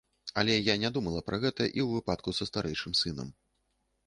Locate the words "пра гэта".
1.27-1.63